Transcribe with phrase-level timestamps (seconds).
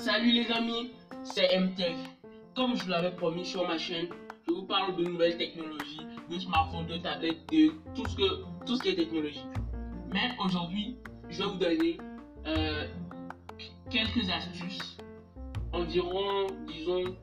[0.00, 1.96] Salut les amis, c'est MTech.
[2.54, 4.08] Comme je vous l'avais promis sur ma chaîne,
[4.46, 8.88] je vous parle de nouvelles technologies, de smartphones, de tablettes, de tout ce, que, qui
[8.90, 9.46] est technologique.
[10.12, 10.98] Mais aujourd'hui,
[11.30, 11.98] je vais vous donner
[12.46, 12.86] euh,
[13.90, 14.98] quelques astuces,
[15.72, 17.16] environ, disons,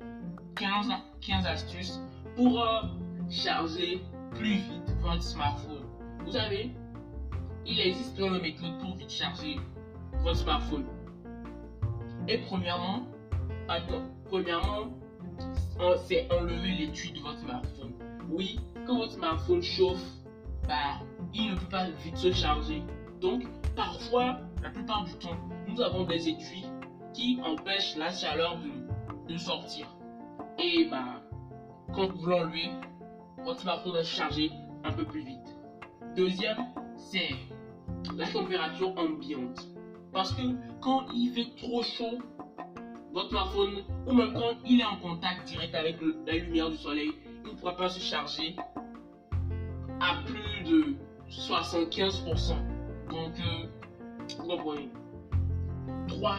[0.55, 0.87] 15,
[1.21, 1.99] 15 astuces
[2.35, 2.81] pour euh,
[3.29, 4.01] charger
[4.31, 5.85] plus vite votre smartphone.
[6.25, 6.71] Vous savez,
[7.67, 9.57] il existe plein de méthodes pour vite charger
[10.23, 10.85] votre smartphone.
[12.27, 13.03] Et premièrement,
[14.29, 14.93] premièrement,
[16.05, 17.93] c'est enlever l'étui de votre smartphone.
[18.29, 20.03] Oui, quand votre smartphone chauffe,
[20.67, 20.99] bah,
[21.33, 22.83] il ne peut pas vite se charger.
[23.19, 23.43] Donc,
[23.75, 26.65] parfois, la plupart du temps, nous avons des étuis
[27.13, 29.87] qui empêchent la chaleur de, de sortir.
[30.57, 31.21] Et bah,
[31.93, 32.69] quand vous l'enlevez,
[33.43, 34.51] votre smartphone va se charger
[34.85, 35.57] un peu plus vite.
[36.15, 36.57] Deuxième,
[36.95, 37.31] c'est
[38.15, 39.72] la température ambiante.
[40.13, 40.43] Parce que
[40.79, 42.19] quand il fait trop chaud,
[43.13, 47.11] votre smartphone, ou même quand il est en contact direct avec la lumière du soleil,
[47.45, 48.55] il ne pourra pas se charger
[49.99, 50.95] à plus de
[51.29, 52.55] 75%.
[53.09, 53.67] Donc, euh,
[54.37, 54.89] vous comprenez.
[56.07, 56.35] 3.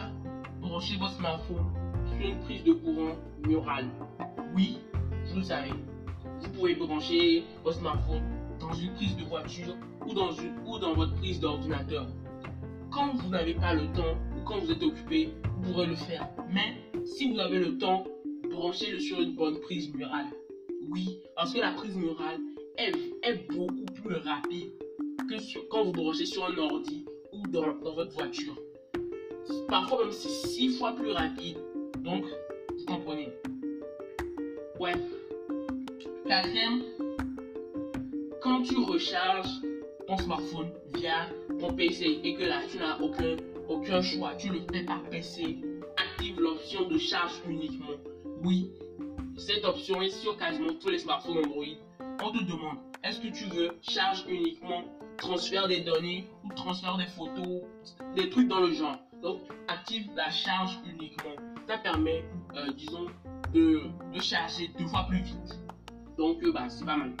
[0.61, 1.65] Branchez votre smartphone
[2.07, 3.89] sur une prise de courant murale.
[4.55, 4.79] Oui,
[5.29, 5.73] vous le savez.
[6.41, 8.23] Vous pouvez brancher votre smartphone
[8.59, 12.07] dans une prise de voiture ou dans, une, ou dans votre prise d'ordinateur.
[12.95, 16.29] Quand vous n'avez pas le temps ou quand vous êtes occupé, vous pourrez le faire.
[16.49, 18.05] Mais si vous avez le temps,
[18.49, 20.27] branchez-le sur une bonne prise murale.
[20.87, 22.39] Oui, parce que la prise murale
[22.77, 24.71] est, beaucoup plus rapide
[25.29, 28.57] que quand vous branchez sur un ordi ou dans, dans votre voiture.
[29.67, 31.57] Parfois même c'est six fois plus rapide.
[31.97, 32.23] Donc,
[32.77, 33.27] vous comprenez.
[34.79, 34.93] Ouais.
[36.25, 36.81] Quatrième,
[38.41, 39.59] quand tu recharges
[40.07, 41.27] ton smartphone via
[41.59, 43.35] ton PC et que là tu n'as aucun,
[43.67, 45.57] aucun choix, tu le fais par PC,
[45.97, 47.95] active l'option de charge uniquement.
[48.43, 48.71] Oui,
[49.37, 51.65] cette option est sur quasiment tous les smartphones Android.
[52.23, 54.83] On te demande, est-ce que tu veux charge uniquement,
[55.17, 57.61] transfert des données ou transfert des photos,
[58.15, 58.97] des trucs dans le genre?
[59.21, 61.35] Donc, active la charge uniquement.
[61.67, 62.23] Ça permet,
[62.55, 63.07] euh, disons,
[63.53, 63.89] de,
[64.21, 65.59] charger deux fois plus vite.
[66.17, 67.13] Donc, euh, bah, c'est pas mal.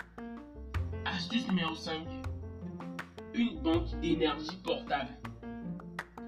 [1.05, 2.14] Astuce numéro 5
[3.37, 5.09] une banque d'énergie portable.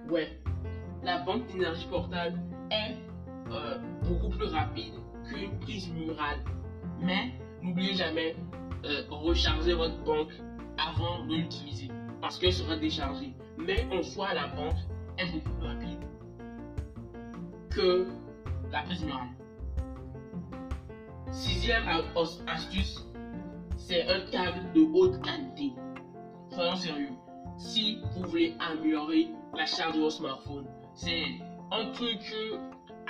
[0.09, 0.39] Ouais,
[1.03, 2.39] la banque d'énergie portable
[2.71, 2.95] est
[3.51, 4.93] euh, beaucoup plus rapide
[5.27, 6.39] qu'une prise murale.
[6.99, 8.35] Mais n'oubliez jamais
[8.85, 10.31] euh, recharger votre banque
[10.77, 11.89] avant de l'utiliser
[12.21, 13.33] parce qu'elle sera déchargée.
[13.57, 14.77] Mais en soi, la banque
[15.17, 15.99] est beaucoup plus rapide
[17.69, 18.07] que
[18.71, 19.29] la prise murale.
[21.31, 21.83] Sixième
[22.47, 23.05] astuce,
[23.75, 25.46] c'est un câble de haute qualité
[26.77, 27.11] sérieux.
[27.57, 31.25] Si vous voulez améliorer la charge de votre smartphone, c'est
[31.71, 32.57] un truc euh,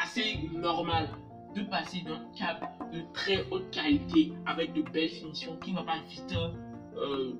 [0.01, 1.09] assez normal
[1.55, 5.83] de passer d'un câble de très haute qualité avec de belles finitions qui ne va
[5.83, 6.35] pas vite
[6.97, 7.33] euh,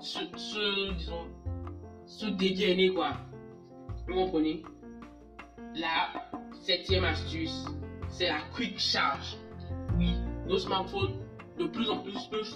[0.00, 0.20] se,
[2.06, 3.12] se, dégainer quoi.
[4.06, 4.62] Vous comprenez?
[5.74, 6.08] La
[6.62, 7.66] septième astuce,
[8.08, 9.36] c'est la quick charge.
[9.98, 10.14] Oui,
[10.46, 11.14] nos smartphones
[11.58, 12.54] de plus en plus peuvent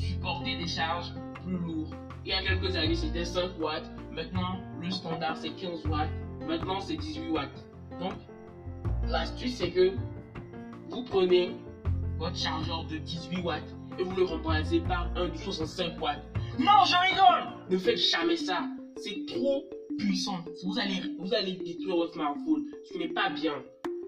[0.00, 1.12] supporter des charges
[1.46, 1.90] lourd.
[2.26, 3.88] Il y a quelques années, c'était 5 watts.
[4.10, 6.10] Maintenant, le standard, c'est 15 watts.
[6.44, 7.64] Maintenant, c'est 18 watts.
[8.00, 8.14] Donc,
[9.08, 9.92] l'astuce, c'est que
[10.90, 11.52] vous prenez
[12.18, 16.24] votre chargeur de 18 watts et vous le remplacez par un de 65 watts.
[16.58, 18.64] Non, je rigole Ne faites jamais ça.
[18.96, 19.64] C'est trop
[19.96, 20.44] puissant.
[20.64, 23.54] Vous allez, vous allez détruire votre smartphone, ce n'est pas bien.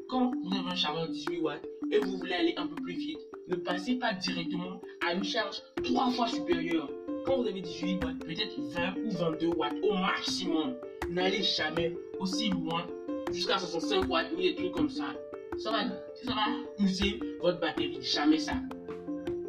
[0.08, 2.96] Quand vous avez un chargeur de 18 watts et vous voulez aller un peu plus
[2.96, 6.90] vite, ne passez pas directement à une charge trois fois supérieure
[7.28, 10.74] quand vous avez 18 watts, peut-être 20 ou 22 watts au maximum.
[11.10, 12.86] N'allez jamais aussi loin
[13.30, 15.14] jusqu'à 65 watts ni des trucs comme ça.
[15.58, 15.82] Ça va,
[16.14, 17.98] ça va user votre batterie.
[18.00, 18.54] Jamais ça.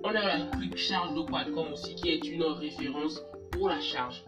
[0.03, 4.25] On a la Quick Charge de Qualcomm aussi qui est une référence pour la charge.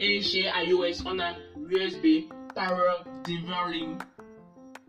[0.00, 1.32] Et chez iOS, on a
[1.68, 4.04] USB Power Developer.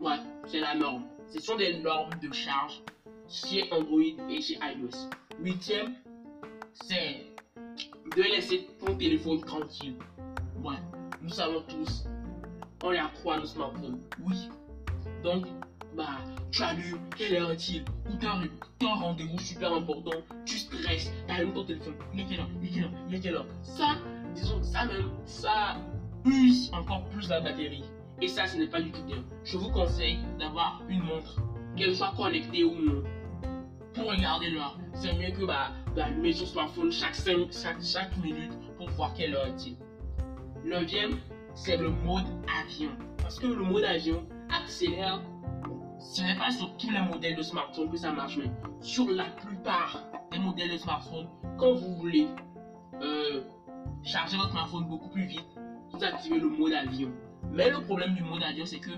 [0.00, 1.04] Ouais, c'est la norme.
[1.28, 2.82] Ce sont des normes de charge
[3.28, 5.08] chez Android et chez iOS.
[5.40, 5.94] Huitième,
[6.72, 7.26] c'est
[8.16, 9.96] de laisser ton téléphone tranquille.
[10.62, 10.76] Ouais,
[11.22, 12.04] nous savons tous,
[12.82, 14.00] on y accroît nos smartphones.
[14.20, 14.48] Oui.
[15.22, 15.46] Donc,
[15.96, 16.18] bah,
[16.50, 21.34] tu allumes, quelle heure est-il Ou tu as un rendez-vous super important, tu stresses, tu
[21.34, 23.96] allumes ton téléphone, est Il est quelle heure Il est quelle heure Ça,
[24.34, 25.76] disons, ça même, ça
[26.24, 27.84] use encore plus la batterie.
[28.20, 29.24] Et ça, ce n'est pas du tout bien.
[29.44, 31.40] Je vous conseille d'avoir une montre,
[31.76, 33.02] qu'elle soit connectée ou non
[33.94, 34.78] pour regarder l'heure.
[34.94, 37.48] C'est mieux que bah, d'allumer son smartphone chaque, 5,
[37.82, 39.76] chaque, minute pour voir quelle heure est-il.
[40.64, 41.18] Neuvième,
[41.54, 42.26] c'est le mode
[42.62, 42.90] avion.
[43.18, 45.20] parce que le mode avion accélère.
[45.98, 48.50] Ce n'est pas sur tous les modèles de smartphone que ça marche, mais
[48.80, 51.26] sur la plupart des modèles de smartphone,
[51.58, 52.28] quand vous voulez
[53.02, 53.42] euh,
[54.04, 55.48] charger votre smartphone beaucoup plus vite,
[55.92, 57.10] vous activez le mode avion.
[57.50, 58.90] Mais le problème du mode avion, c'est que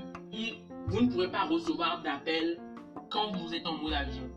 [0.88, 2.60] vous ne pourrez pas recevoir d'appel
[3.08, 4.28] quand vous êtes en mode avion.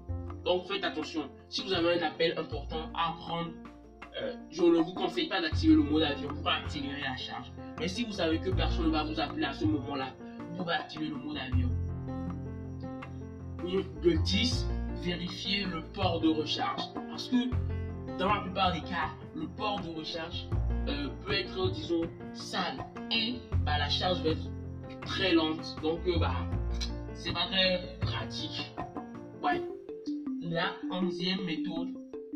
[0.44, 1.30] Donc faites attention.
[1.50, 3.52] Si vous avez un appel important à prendre,
[4.22, 7.52] euh, je ne vous conseille pas d'activer le mode avion pour accélérer la charge.
[7.80, 10.08] Mais si vous savez que personne ne va vous appeler à ce moment-là,
[10.52, 11.70] vous pouvez activer le mode avion.
[13.64, 14.68] Le 10,
[15.02, 16.82] vérifiez le port de recharge.
[17.10, 17.50] Parce que
[18.20, 20.48] dans la plupart des cas, le port de recharge
[20.88, 22.02] euh, peut être, disons,
[22.34, 22.86] sale.
[23.12, 23.36] Et
[23.66, 24.50] bah, la charge va être
[25.06, 25.76] très lente.
[25.82, 26.36] Donc, euh, bah,
[27.14, 28.74] c'est pas très pratique.
[30.54, 31.88] La onzième méthode,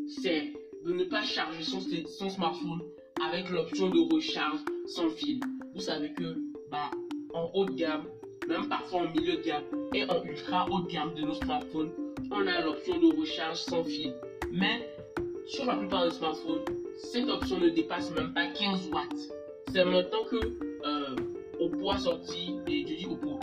[0.08, 0.52] c'est
[0.84, 2.80] de ne pas charger son, smartphone
[3.24, 5.38] avec l'option de recharge sans fil.
[5.72, 6.36] Vous savez que,
[6.68, 6.90] bah,
[7.32, 8.06] en haut de gamme,
[8.48, 9.62] même parfois en milieu de gamme
[9.94, 11.92] et en ultra haut de gamme de nos smartphones,
[12.32, 14.12] on a l'option de recharge sans fil.
[14.50, 14.90] Mais
[15.46, 16.64] sur la plupart des smartphones,
[16.96, 19.32] cette option ne dépasse même pas 15 watts.
[19.72, 21.14] C'est maintenant que euh,
[21.60, 23.38] Oppo sorti, et je dis Oppo,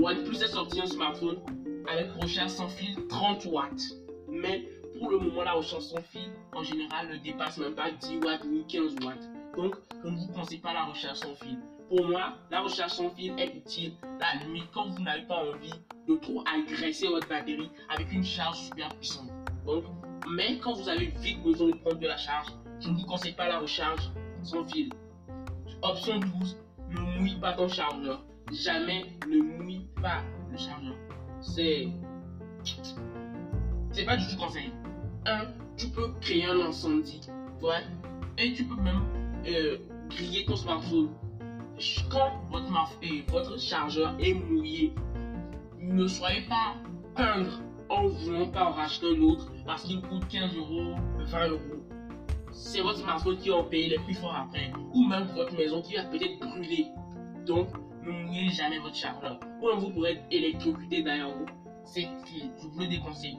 [0.00, 1.40] OnePlus a sorti un smartphone
[1.90, 3.82] avec recharge sans fil 30 watts.
[4.28, 4.68] Mais
[4.98, 8.44] pour le moment, la recharge sans fil en général ne dépasse même pas 10 watts
[8.44, 9.28] ni 15 watts.
[9.56, 11.58] Donc, je ne vous conseille pas la recharge sans fil.
[11.88, 15.72] Pour moi, la recharge sans fil est utile la nuit quand vous n'avez pas envie
[16.06, 19.30] de trop agresser votre batterie avec une charge super puissante.
[19.64, 19.84] Donc,
[20.30, 22.48] mais quand vous avez vite besoin de prendre de la charge,
[22.80, 24.10] je ne vous conseille pas la recharge
[24.42, 24.92] sans fil.
[25.82, 26.58] Option 12,
[26.90, 28.22] ne mouille pas ton chargeur.
[28.52, 30.96] Jamais ne mouille pas le chargeur.
[31.40, 31.88] C'est.
[33.92, 34.72] C'est pas du tout conseil.
[35.26, 35.46] Un,
[35.76, 37.20] tu peux créer un incendie.
[37.62, 37.82] Ouais.
[38.38, 39.02] Et tu peux même
[39.46, 41.10] euh, griller ton smartphone.
[42.10, 42.68] Quand votre,
[43.30, 44.92] votre chargeur est mouillé,
[45.80, 46.74] ne soyez pas
[47.14, 51.60] peindre en voulant pas en racheter un autre parce qu'il coûte 15 euros, 20 euros.
[52.52, 54.72] C'est votre smartphone qui va payer les plus forts après.
[54.94, 56.86] Ou même votre maison qui va peut-être brûler.
[57.46, 57.68] Donc,
[58.08, 59.38] ne mouillez jamais votre chargeur.
[59.62, 61.46] Ou vous pourrez être électrocuté vous.
[61.84, 63.38] C'est je vous le déconseille.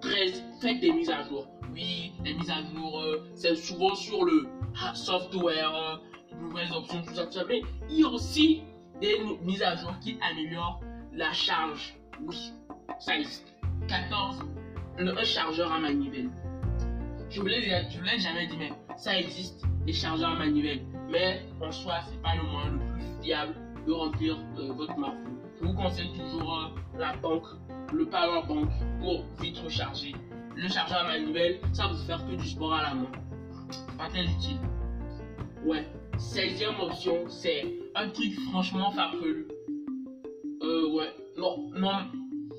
[0.00, 0.44] 13.
[0.60, 1.46] Faites des mises à jour.
[1.72, 4.48] Oui, les mises à jour, euh, c'est souvent sur le
[4.94, 5.96] software, euh,
[6.40, 7.44] nouvelles options, tout ça, tout ça.
[7.48, 8.62] Mais il y a aussi
[9.00, 10.80] des mises à jour qui améliorent
[11.12, 11.94] la charge.
[12.20, 12.52] Oui,
[12.98, 13.54] ça existe.
[13.88, 14.38] 14.
[14.98, 16.30] un chargeur à manivelle.
[17.30, 20.82] Je vous l'ai jamais dit, mais ça existe, des chargeurs à manivelle.
[21.10, 25.38] Mais en soi, c'est pas le moyen le plus fiable de remplir euh, votre smartphone.
[25.60, 27.46] Je vous conseille toujours euh, la banque,
[27.92, 28.68] le power bank
[29.00, 30.14] pour vite recharger.
[30.56, 33.12] Le chargeur à manivelle, ça vous faire que du sport à la main.
[33.98, 34.58] Pas très utile.
[35.64, 35.86] Ouais.
[36.16, 37.64] 16e option, c'est
[37.94, 39.48] un truc franchement farfelu.
[40.62, 41.12] Euh, ouais.
[41.36, 41.90] Non, non,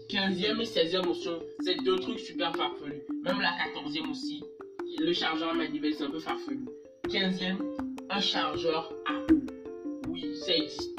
[0.09, 3.01] 15e et 16e option, c'est deux trucs super farfelus.
[3.23, 4.43] Même la 14e aussi,
[4.99, 6.65] le chargeur à manivelle, c'est un peu farfelu.
[7.07, 7.57] 15e,
[8.09, 9.39] un chargeur à eau.
[10.09, 10.94] Oui, ça existe.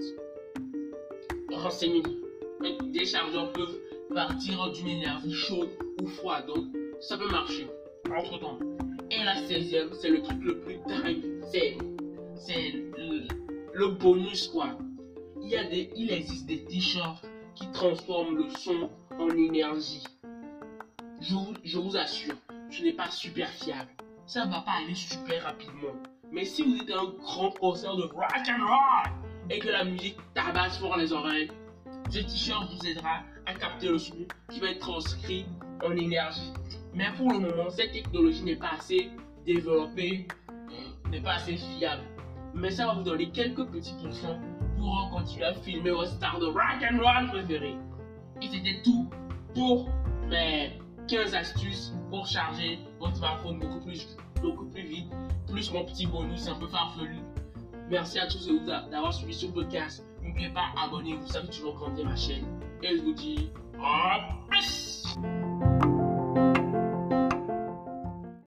[1.63, 2.93] Renseignez-vous.
[2.93, 3.79] Des chargeurs peuvent
[4.15, 5.71] partir d'une énergie chaude
[6.03, 6.67] ou froide, donc
[7.01, 7.67] ça peut marcher.
[8.15, 8.59] Entre temps.
[9.11, 11.23] Et la 16e, c'est le truc le plus dingue.
[11.51, 11.77] C'est,
[13.73, 14.79] le, bonus, quoi.
[15.43, 20.05] Il, y a des, il existe des t-shirts qui transforme le son en énergie.
[21.21, 22.35] Je vous, je vous assure,
[22.71, 23.91] ce n'est pas super fiable.
[24.27, 25.95] Ça ne va pas aller super rapidement.
[26.31, 30.17] Mais si vous êtes un grand concert de rock and roll et que la musique
[30.35, 31.51] tabasse fort les oreilles,
[32.11, 34.17] ce t-shirt vous aidera à capter le son
[34.51, 35.47] qui va être transcrit
[35.85, 36.53] en énergie.
[36.95, 39.11] Mais pour le moment, cette technologie n'est pas assez
[39.45, 40.27] développée,
[41.11, 42.03] n'est pas assez fiable.
[42.55, 44.39] Mais ça va vous donner quelques petits pourcents
[44.79, 47.77] pour continuer à filmer vos stars de rock and roll préférés.
[48.41, 49.09] Et c'était tout
[49.55, 49.89] pour
[50.29, 55.13] mes 15 astuces pour charger votre smartphone beaucoup plus, beaucoup plus vite,
[55.47, 57.19] plus mon petit bonus un peu farfelu.
[57.89, 58.49] Merci à tous
[58.91, 60.05] d'avoir suivi ce podcast.
[60.23, 62.45] N'oubliez pas, abonnez-vous, ça toujours grandir ma chaîne.
[62.83, 63.51] Et je vous dis
[63.81, 64.63] à plus